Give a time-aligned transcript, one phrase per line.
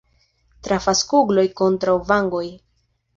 [0.67, 2.45] Trafas kugloj kontraŭ vangoj.